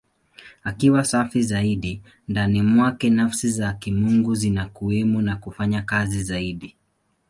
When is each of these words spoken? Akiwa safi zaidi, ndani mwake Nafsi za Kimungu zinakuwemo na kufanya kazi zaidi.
Akiwa 0.63 1.03
safi 1.03 1.41
zaidi, 1.41 2.01
ndani 2.27 2.61
mwake 2.61 3.09
Nafsi 3.09 3.49
za 3.49 3.73
Kimungu 3.73 4.35
zinakuwemo 4.35 5.21
na 5.21 5.35
kufanya 5.35 5.81
kazi 5.81 6.23
zaidi. 6.23 6.75